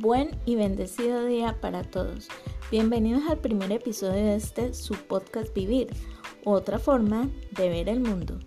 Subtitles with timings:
[0.00, 2.28] Buen y bendecido día para todos.
[2.70, 5.88] Bienvenidos al primer episodio de este su podcast Vivir,
[6.44, 8.38] otra forma de ver el mundo.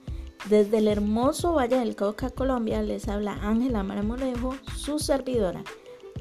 [0.48, 5.62] Desde el hermoso Valle del Cauca, Colombia, les habla Ángela Maramorejo, su servidora,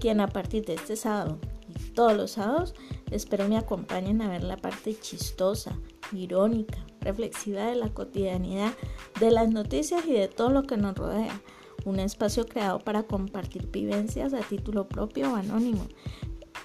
[0.01, 1.38] quien a partir de este sábado
[1.69, 2.74] y todos los sábados
[3.12, 5.78] espero me acompañen a ver la parte chistosa,
[6.10, 8.73] irónica, reflexiva de la cotidianidad,
[9.20, 11.41] de las noticias y de todo lo que nos rodea
[11.84, 15.87] un espacio creado para compartir vivencias a título propio o anónimo.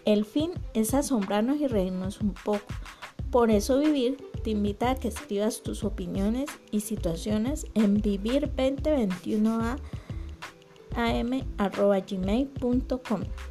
[0.06, 2.66] El fin es asombrarnos y reírnos un poco.
[3.32, 9.78] Por eso Vivir te invita a que escribas tus opiniones y situaciones en vivir2021a
[10.96, 12.42] am.gmail.com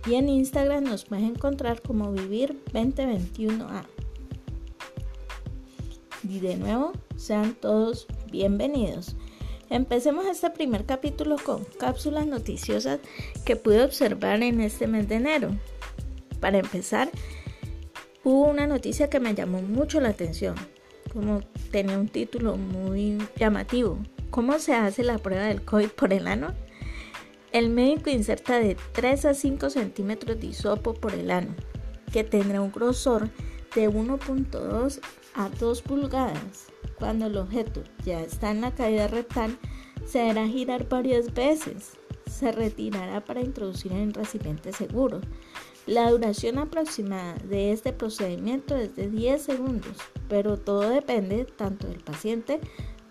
[0.07, 3.85] y en Instagram nos puedes encontrar como vivir2021a.
[6.27, 9.17] Y de nuevo, sean todos bienvenidos.
[9.71, 13.01] Empecemos este primer capítulo con cápsulas noticiosas
[13.45, 15.51] que pude observar en este mes de enero.
[16.41, 17.11] Para empezar,
[18.23, 20.55] hubo una noticia que me llamó mucho la atención,
[21.13, 23.99] como tenía un título muy llamativo.
[24.31, 26.55] ¿Cómo se hace la prueba del COVID por el ano?
[27.51, 31.55] El médico inserta de 3 a 5 centímetros de hisopo por el ano,
[32.13, 33.31] que tendrá un grosor
[33.75, 35.01] de 1.2
[35.35, 36.74] a 2 pulgadas.
[36.99, 39.59] Cuando el objeto ya está en la caída rectal,
[40.07, 41.93] se hará girar varias veces.
[42.31, 45.21] Se retirará para introducir en un recipiente seguro.
[45.87, 52.01] La duración aproximada de este procedimiento es de 10 segundos, pero todo depende tanto del
[52.01, 52.61] paciente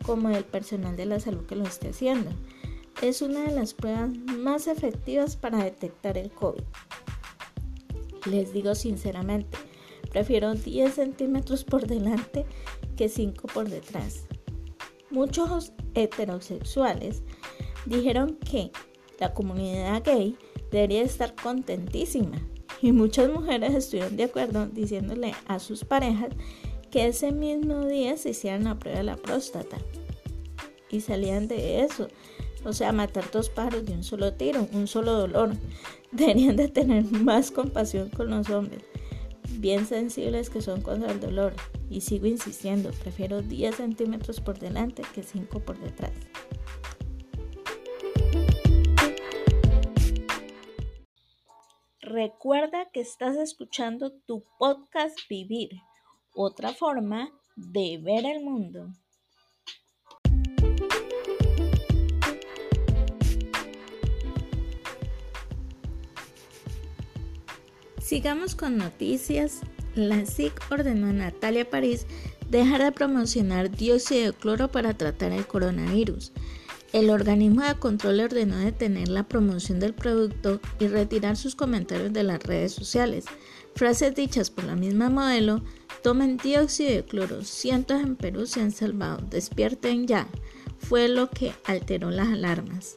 [0.04, 2.32] como del personal de la salud que lo esté haciendo.
[3.02, 6.64] Es una de las pruebas más efectivas para detectar el COVID.
[8.26, 9.58] Les digo sinceramente,
[10.14, 12.46] prefiero 10 centímetros por delante
[12.96, 14.28] que 5 por detrás.
[15.10, 17.24] Muchos heterosexuales
[17.86, 18.72] dijeron que
[19.20, 20.38] la comunidad gay
[20.72, 22.38] debería estar contentísima
[22.82, 26.30] y muchas mujeres estuvieron de acuerdo diciéndole a sus parejas
[26.92, 29.78] que ese mismo día se hicieran la prueba de la próstata
[30.90, 32.08] y salían de eso.
[32.66, 35.54] O sea, matar dos pájaros de un solo tiro, un solo dolor.
[36.12, 38.84] Deberían de tener más compasión con los hombres
[39.64, 41.56] bien sensibles que son contra el dolor.
[41.90, 46.12] Y sigo insistiendo, prefiero 10 centímetros por delante que 5 por detrás.
[52.02, 55.70] Recuerda que estás escuchando tu podcast Vivir,
[56.36, 58.90] otra forma de ver el mundo.
[68.04, 69.62] Sigamos con noticias.
[69.96, 72.06] La SIC ordenó a Natalia París
[72.50, 76.34] dejar de promocionar dióxido de cloro para tratar el coronavirus.
[76.92, 82.24] El organismo de control ordenó detener la promoción del producto y retirar sus comentarios de
[82.24, 83.24] las redes sociales.
[83.74, 85.64] Frases dichas por la misma modelo,
[86.04, 90.28] tomen dióxido de cloro, cientos en Perú se han salvado, despierten ya,
[90.78, 92.96] fue lo que alteró las alarmas.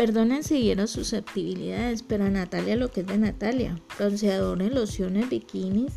[0.00, 5.92] Perdonen si vieron susceptibilidades, pero a Natalia lo que es de Natalia, bronceadores, lociones, bikinis,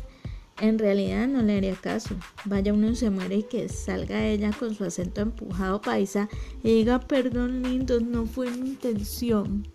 [0.60, 2.14] en realidad no le haría caso.
[2.44, 6.28] Vaya uno se muere y que salga ella con su acento empujado paisa
[6.62, 9.66] y diga perdón lindo, no fue mi intención.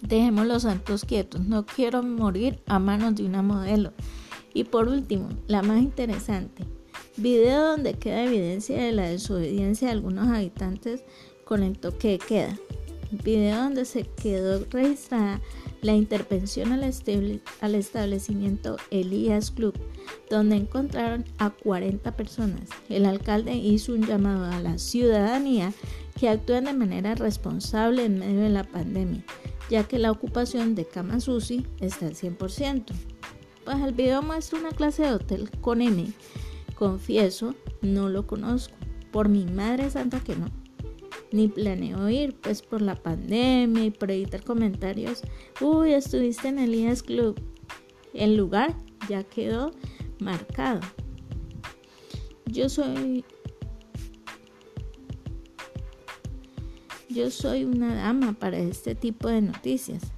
[0.00, 3.92] Dejemos los santos quietos, no quiero morir a manos de una modelo.
[4.54, 6.64] Y por último, la más interesante,
[7.18, 11.04] video donde queda evidencia de la desobediencia de algunos habitantes
[11.50, 12.56] con el toque de queda.
[13.24, 15.40] Video donde se quedó registrada
[15.82, 19.74] la intervención al, establecimiento Elías Club,
[20.30, 22.68] donde encontraron a 40 personas.
[22.88, 25.72] El alcalde hizo un llamado a la ciudadanía
[26.20, 29.24] que actúen de manera responsable en medio de la pandemia,
[29.68, 32.84] ya que la ocupación de camas UCI está al 100%.
[33.64, 36.12] Pues el video muestra una clase de hotel con M.
[36.76, 38.76] Confieso, no lo conozco.
[39.10, 40.59] Por mi madre santa que no
[41.32, 45.22] ni planeo ir, pues por la pandemia y por evitar comentarios.
[45.60, 47.40] Uy, estuviste en el IAS Club.
[48.14, 48.74] El lugar
[49.08, 49.72] ya quedó
[50.18, 50.80] marcado.
[52.46, 53.24] Yo soy.
[57.08, 60.12] Yo soy una dama para este tipo de noticias.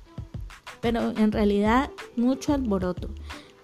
[0.81, 3.09] Pero en realidad, mucho alboroto.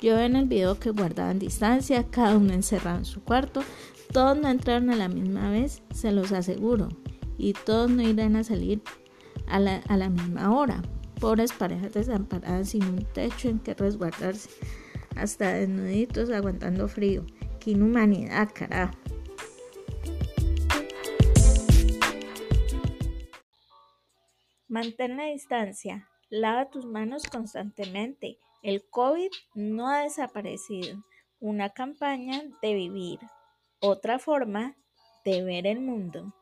[0.00, 3.62] Yo en el video que guardaban distancia, cada uno encerrado en su cuarto.
[4.12, 6.88] Todos no entraron a la misma vez, se los aseguro
[7.38, 8.82] y todos no irán a salir
[9.46, 10.82] a la, a la misma hora.
[11.20, 14.50] Pobres parejas desamparadas sin un techo en que resguardarse,
[15.16, 17.24] hasta desnuditos aguantando frío.
[17.58, 18.94] ¡Qué inhumanidad, carajo!
[24.68, 26.08] Mantén la distancia.
[26.28, 28.38] Lava tus manos constantemente.
[28.62, 31.02] El COVID no ha desaparecido.
[31.40, 33.18] Una campaña de vivir.
[33.80, 34.76] Otra forma
[35.24, 36.34] de ver el mundo.